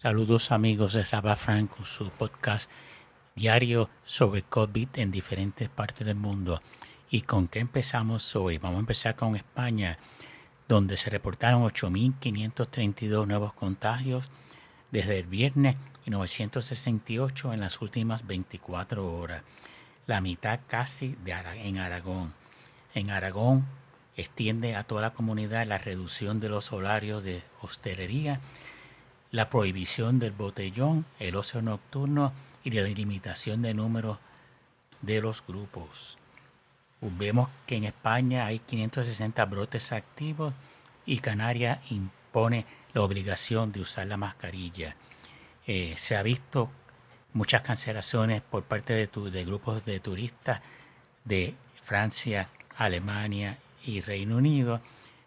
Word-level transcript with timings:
Saludos 0.00 0.50
amigos 0.50 0.94
de 0.94 1.04
Saba 1.04 1.36
Franco, 1.36 1.84
su 1.84 2.08
podcast 2.08 2.70
diario 3.36 3.90
sobre 4.06 4.42
COVID 4.42 4.88
en 4.94 5.10
diferentes 5.10 5.68
partes 5.68 6.06
del 6.06 6.16
mundo. 6.16 6.62
¿Y 7.10 7.20
con 7.20 7.48
qué 7.48 7.58
empezamos 7.58 8.34
hoy? 8.34 8.56
Vamos 8.56 8.78
a 8.78 8.80
empezar 8.80 9.14
con 9.14 9.36
España, 9.36 9.98
donde 10.66 10.96
se 10.96 11.10
reportaron 11.10 11.64
8.532 11.64 13.26
nuevos 13.26 13.52
contagios 13.52 14.30
desde 14.90 15.18
el 15.18 15.26
viernes 15.26 15.76
y 16.06 16.10
968 16.10 17.52
en 17.52 17.60
las 17.60 17.82
últimas 17.82 18.26
24 18.26 19.06
horas. 19.06 19.42
La 20.06 20.22
mitad 20.22 20.60
casi 20.66 21.14
de 21.26 21.32
en 21.32 21.76
Aragón. 21.76 22.32
En 22.94 23.10
Aragón 23.10 23.66
extiende 24.16 24.76
a 24.76 24.84
toda 24.84 25.02
la 25.02 25.12
comunidad 25.12 25.66
la 25.66 25.76
reducción 25.76 26.40
de 26.40 26.48
los 26.48 26.72
horarios 26.72 27.22
de 27.22 27.42
hostelería 27.60 28.40
la 29.30 29.48
prohibición 29.48 30.18
del 30.18 30.32
botellón, 30.32 31.06
el 31.18 31.36
ocio 31.36 31.62
nocturno 31.62 32.32
y 32.64 32.70
la 32.70 32.82
limitación 32.82 33.62
de 33.62 33.74
número 33.74 34.18
de 35.02 35.20
los 35.20 35.44
grupos. 35.46 36.18
Vemos 37.00 37.48
que 37.66 37.76
en 37.76 37.84
España 37.84 38.46
hay 38.46 38.58
560 38.58 39.44
brotes 39.46 39.92
activos 39.92 40.52
y 41.06 41.18
Canarias 41.18 41.78
impone 41.90 42.66
la 42.92 43.02
obligación 43.02 43.72
de 43.72 43.80
usar 43.80 44.06
la 44.06 44.16
mascarilla. 44.16 44.96
Eh, 45.66 45.94
se 45.96 46.16
ha 46.16 46.22
visto 46.22 46.70
muchas 47.32 47.62
cancelaciones 47.62 48.42
por 48.42 48.64
parte 48.64 48.92
de, 48.94 49.44
grupos 49.44 49.84
de 49.84 50.00
turistas 50.00 50.60
de 51.24 51.54
Francia, 51.82 52.48
Alemania 52.76 53.58
y 53.84 54.00
Reino 54.00 54.36
Unido 54.36 54.80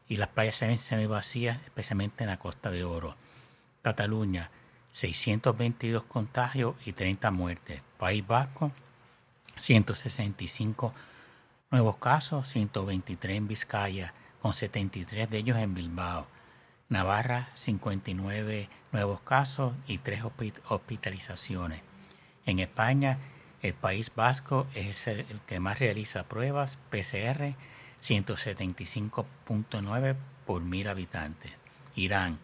y 0.07 0.17
las 0.17 0.29
playas 0.29 0.57
se 0.57 0.67
ven 0.67 0.77
semi 0.77 1.07
vacías, 1.07 1.59
especialmente 1.65 2.23
en 2.23 2.29
la 2.29 2.37
Costa 2.37 2.69
de 2.69 2.83
Oro. 2.83 3.15
Cataluña, 3.83 4.49
622 4.93 6.03
contagios 6.03 6.75
y 6.85 6.93
30 6.93 7.31
muertes. 7.31 7.81
País 7.99 8.25
Vasco, 8.25 8.71
165 9.57 10.93
nuevos 11.69 11.97
casos, 11.97 12.47
123 12.47 13.37
en 13.37 13.47
Vizcaya, 13.47 14.13
con 14.41 14.53
73 14.53 15.29
de 15.29 15.37
ellos 15.37 15.57
en 15.57 15.75
Bilbao. 15.75 16.25
Navarra, 16.89 17.49
59 17.55 18.69
nuevos 18.91 19.21
casos 19.21 19.73
y 19.85 19.97
3 19.97 20.23
hospitalizaciones. 20.69 21.81
En 22.45 22.59
España, 22.59 23.17
el 23.61 23.73
País 23.73 24.11
Vasco 24.15 24.67
es 24.75 25.07
el, 25.07 25.25
que 25.47 25.59
más 25.59 25.79
realiza 25.79 26.23
pruebas 26.23 26.77
PCR, 26.89 27.55
175.9 28.01 30.15
por 30.45 30.61
mil 30.61 30.87
habitantes. 30.87 31.51
Irán, 31.95 32.39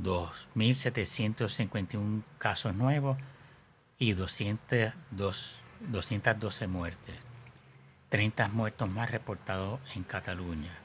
2.751 0.00 2.22
casos 2.38 2.74
nuevos 2.74 3.18
y 3.98 4.12
202, 4.12 5.56
212 5.80 6.66
muertes. 6.66 7.16
30 8.08 8.48
muertos 8.48 8.90
más 8.90 9.10
reportados 9.10 9.80
en 9.94 10.04
Cataluña. 10.04 10.78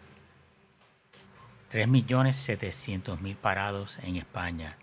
3.700.000 1.72 3.36
parados 3.36 4.00
en 4.04 4.16
España. 4.16 4.78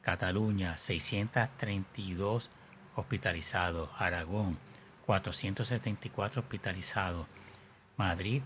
Cataluña, 0.00 0.78
632 0.78 2.48
hospitalizados. 2.96 3.90
Aragón, 3.98 4.56
474 5.04 6.40
hospitalizados. 6.40 7.26
Madrid, 7.98 8.40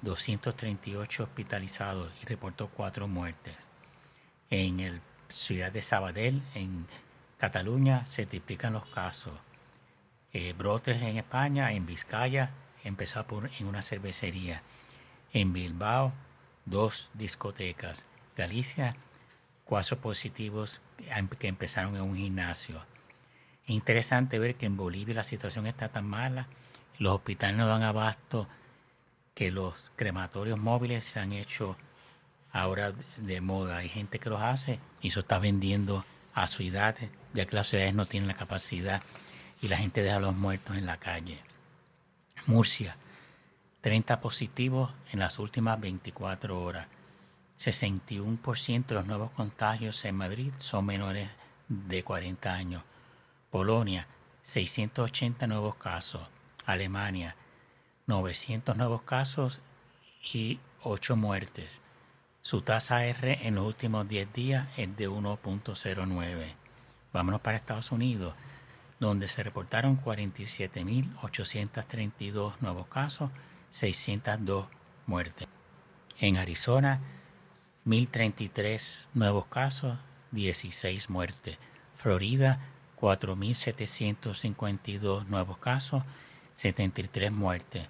238 0.00 1.24
hospitalizados 1.24 2.10
y 2.22 2.26
reportó 2.26 2.68
4 2.68 3.06
muertes. 3.08 3.71
En 4.54 4.76
la 4.76 5.00
ciudad 5.30 5.72
de 5.72 5.80
Sabadell, 5.80 6.42
en 6.54 6.86
Cataluña, 7.38 8.06
se 8.06 8.26
triplican 8.26 8.74
los 8.74 8.84
casos. 8.84 9.32
Eh, 10.34 10.52
brotes 10.52 11.00
en 11.00 11.16
España, 11.16 11.72
en 11.72 11.86
Vizcaya, 11.86 12.50
empezó 12.84 13.24
en 13.58 13.66
una 13.66 13.80
cervecería. 13.80 14.60
En 15.32 15.54
Bilbao, 15.54 16.12
dos 16.66 17.10
discotecas. 17.14 18.06
Galicia, 18.36 18.94
cuatro 19.64 19.96
positivos 19.96 20.82
que 21.38 21.48
empezaron 21.48 21.96
en 21.96 22.02
un 22.02 22.16
gimnasio. 22.18 22.84
Es 23.64 23.70
interesante 23.70 24.38
ver 24.38 24.56
que 24.56 24.66
en 24.66 24.76
Bolivia 24.76 25.14
la 25.14 25.22
situación 25.22 25.66
está 25.66 25.88
tan 25.88 26.06
mala, 26.06 26.46
los 26.98 27.14
hospitales 27.14 27.56
no 27.56 27.66
dan 27.66 27.84
abasto, 27.84 28.46
que 29.34 29.50
los 29.50 29.92
crematorios 29.96 30.60
móviles 30.60 31.06
se 31.06 31.20
han 31.20 31.32
hecho 31.32 31.74
ahora 32.52 32.92
de 33.16 33.40
moda. 33.40 33.78
Hay 33.78 33.88
gente 33.88 34.18
que 34.18 34.30
los 34.30 34.40
hace 34.40 34.78
y 35.00 35.08
eso 35.08 35.20
está 35.20 35.38
vendiendo 35.38 36.04
a 36.34 36.46
edad, 36.60 36.96
ya 37.34 37.46
que 37.46 37.56
las 37.56 37.68
ciudades 37.68 37.94
no 37.94 38.06
tienen 38.06 38.28
la 38.28 38.36
capacidad 38.36 39.02
y 39.60 39.68
la 39.68 39.76
gente 39.76 40.02
deja 40.02 40.16
a 40.16 40.20
los 40.20 40.36
muertos 40.36 40.76
en 40.76 40.86
la 40.86 40.96
calle. 40.96 41.38
Murcia, 42.46 42.96
30 43.80 44.20
positivos 44.20 44.92
en 45.12 45.20
las 45.20 45.38
últimas 45.38 45.80
24 45.80 46.60
horas. 46.60 46.86
61% 47.58 48.86
de 48.86 48.94
los 48.94 49.06
nuevos 49.06 49.30
contagios 49.32 50.04
en 50.04 50.16
Madrid 50.16 50.52
son 50.58 50.86
menores 50.86 51.28
de 51.68 52.02
40 52.02 52.52
años. 52.52 52.82
Polonia, 53.50 54.06
680 54.44 55.46
nuevos 55.46 55.76
casos. 55.76 56.22
Alemania, 56.66 57.36
900 58.06 58.76
nuevos 58.76 59.02
casos 59.02 59.60
y 60.32 60.58
8 60.82 61.16
muertes. 61.16 61.80
Su 62.44 62.60
tasa 62.60 63.06
R 63.06 63.46
en 63.46 63.54
los 63.54 63.64
últimos 63.64 64.08
10 64.08 64.32
días 64.32 64.66
es 64.76 64.96
de 64.96 65.08
1.09. 65.08 66.54
Vámonos 67.12 67.40
para 67.40 67.56
Estados 67.56 67.92
Unidos, 67.92 68.34
donde 68.98 69.28
se 69.28 69.44
reportaron 69.44 70.02
47.832 70.02 72.54
nuevos 72.60 72.88
casos, 72.88 73.30
602 73.70 74.66
muertes. 75.06 75.46
En 76.18 76.36
Arizona, 76.36 76.98
1.033 77.86 79.06
nuevos 79.14 79.46
casos, 79.46 79.96
16 80.32 81.10
muertes. 81.10 81.58
Florida, 81.96 82.58
4.752 83.00 85.26
nuevos 85.26 85.58
casos, 85.58 86.02
73 86.56 87.30
muertes. 87.30 87.86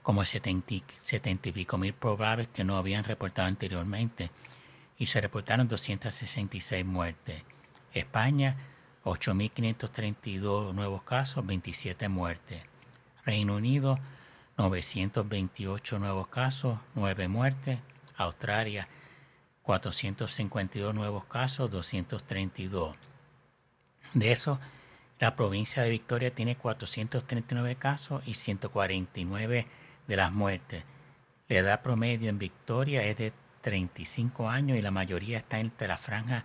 como 0.09 0.25
70, 0.25 0.75
y 0.75 1.53
pico 1.53 1.77
mil 1.77 1.93
probables 1.93 2.49
que 2.49 2.65
no 2.65 2.79
habían 2.79 3.05
reportado 3.05 3.47
anteriormente 3.47 4.31
y 4.97 5.05
se 5.05 5.21
reportaron 5.21 5.69
266 5.69 6.83
muertes. 6.83 7.43
España, 7.93 8.57
8.532 9.05 10.73
nuevos 10.73 11.03
casos, 11.03 11.45
27 11.45 12.09
muertes. 12.09 12.63
Reino 13.27 13.57
Unido, 13.57 13.99
928 14.57 15.99
nuevos 15.99 16.29
casos, 16.29 16.79
9 16.95 17.29
muertes. 17.29 17.79
Australia, 18.17 18.89
452 19.61 20.95
nuevos 20.95 21.27
casos, 21.27 21.71
232. 21.71 22.97
De 24.15 24.33
eso, 24.33 24.59
la 25.19 25.37
provincia 25.37 25.83
de 25.83 25.91
Victoria 25.91 26.35
tiene 26.35 26.57
439 26.57 27.77
casos 27.77 28.23
y 28.25 28.33
149 28.33 29.67
de 30.09 30.17
las 30.17 30.33
muertes. 30.33 30.83
La 31.49 31.59
edad 31.59 31.83
promedio 31.83 32.29
en 32.29 32.39
Victoria 32.39 33.05
es 33.05 33.17
de 33.17 33.33
35 33.63 34.49
años 34.49 34.77
y 34.77 34.83
la 34.83 34.91
mayoría 34.91 35.39
está 35.39 35.61
entre 35.61 35.87
la 35.87 35.99
franja 35.99 36.45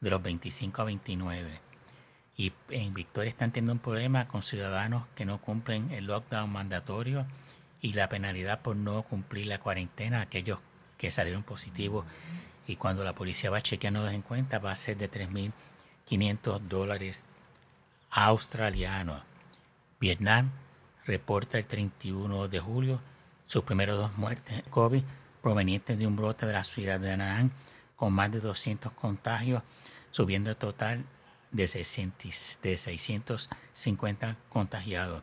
de 0.00 0.10
los 0.10 0.22
25 0.22 0.82
a 0.82 0.84
29. 0.86 1.60
Y 2.36 2.52
en 2.70 2.94
Victoria 2.94 3.28
están 3.28 3.52
teniendo 3.52 3.74
un 3.74 3.78
problema 3.78 4.26
con 4.26 4.42
ciudadanos 4.42 5.04
que 5.14 5.24
no 5.24 5.38
cumplen 5.38 5.92
el 5.92 6.06
lockdown 6.06 6.50
mandatorio 6.50 7.26
y 7.80 7.92
la 7.92 8.08
penalidad 8.08 8.60
por 8.60 8.74
no 8.74 9.02
cumplir 9.02 9.46
la 9.46 9.58
cuarentena, 9.58 10.22
aquellos 10.22 10.58
que 10.98 11.10
salieron 11.10 11.42
positivos 11.42 12.04
y 12.66 12.76
cuando 12.76 13.04
la 13.04 13.14
policía 13.14 13.50
va 13.50 13.60
chequeándolos 13.60 14.12
en 14.12 14.22
cuenta 14.22 14.58
va 14.58 14.72
a 14.72 14.76
ser 14.76 14.96
de 14.96 15.10
3.500 15.10 16.60
dólares 16.60 17.24
australianos. 18.10 19.22
Vietnam 20.00 20.50
reporta 21.04 21.58
el 21.58 21.66
31 21.66 22.48
de 22.48 22.60
julio 22.60 23.00
sus 23.46 23.64
primeros 23.64 23.98
dos 23.98 24.16
muertes 24.16 24.56
de 24.56 24.62
COVID 24.62 25.02
provenientes 25.42 25.98
de 25.98 26.06
un 26.06 26.16
brote 26.16 26.46
de 26.46 26.52
la 26.52 26.64
ciudad 26.64 27.00
de 27.00 27.12
Anán 27.12 27.52
con 27.96 28.12
más 28.12 28.30
de 28.32 28.40
200 28.40 28.92
contagios, 28.92 29.62
subiendo 30.10 30.50
el 30.50 30.56
total 30.56 31.04
de, 31.50 31.68
650 31.68 34.36
contagiados. 34.48 35.22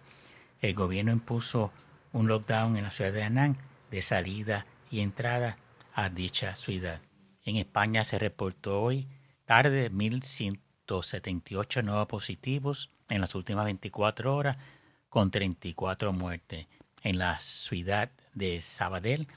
El 0.61 0.75
gobierno 0.75 1.11
impuso 1.11 1.71
un 2.13 2.27
lockdown 2.27 2.77
en 2.77 2.83
la 2.83 2.91
ciudad 2.91 3.11
de 3.11 3.23
Anán 3.23 3.57
de 3.91 4.01
salida 4.01 4.65
y 4.91 5.01
entrada 5.01 5.57
a 5.93 6.09
dicha 6.09 6.55
ciudad. 6.55 7.01
En 7.43 7.57
España 7.57 8.03
se 8.03 8.17
reportó 8.19 8.81
hoy 8.81 9.07
tarde 9.45 9.91
1.178 9.91 11.83
nuevos 11.83 12.07
positivos 12.07 12.89
en 13.09 13.21
las 13.21 13.35
últimas 13.35 13.65
24 13.65 14.35
horas, 14.35 14.57
con 15.09 15.31
34 15.31 16.13
muertes. 16.13 16.67
En 17.03 17.17
la 17.17 17.39
ciudad 17.39 18.11
de 18.33 18.61
Sabadell 18.61 19.27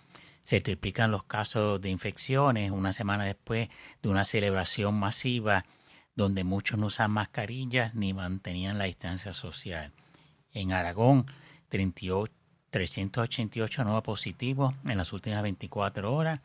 se 0.43 0.61
triplican 0.61 1.11
los 1.11 1.25
casos 1.25 1.81
de 1.81 1.89
infecciones 1.89 2.71
una 2.71 2.93
semana 2.93 3.25
después 3.25 3.69
de 4.03 4.09
una 4.09 4.25
celebración 4.25 4.95
masiva 4.95 5.65
donde 6.15 6.45
muchos 6.45 6.79
no 6.79 6.87
usan 6.87 7.11
mascarillas 7.11 7.95
ni 7.95 8.13
mantenían 8.13 8.79
la 8.79 8.85
distancia 8.85 9.33
social. 9.33 9.93
En 10.53 10.73
Aragón, 10.73 11.25
388 11.69 13.85
nuevos 13.85 14.03
positivos 14.03 14.75
en 14.85 14.99
las 14.99 15.13
últimas 15.13 15.43
24 15.43 16.15
horas. 16.15 16.41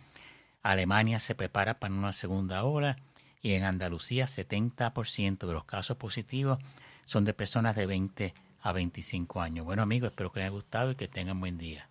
Alemania 0.63 1.19
se 1.19 1.35
prepara 1.35 1.79
para 1.79 1.93
una 1.93 2.13
segunda 2.13 2.63
ola 2.63 2.95
y 3.41 3.53
en 3.53 3.63
Andalucía 3.63 4.25
70% 4.25 5.47
de 5.47 5.53
los 5.53 5.65
casos 5.65 5.97
positivos 5.97 6.59
son 7.05 7.25
de 7.25 7.33
personas 7.33 7.75
de 7.75 7.85
20 7.85 8.33
a 8.61 8.71
25 8.71 9.41
años. 9.41 9.65
Bueno 9.65 9.81
amigos, 9.81 10.11
espero 10.11 10.31
que 10.31 10.39
les 10.39 10.47
haya 10.47 10.55
gustado 10.55 10.91
y 10.91 10.95
que 10.95 11.07
tengan 11.07 11.39
buen 11.39 11.57
día. 11.57 11.87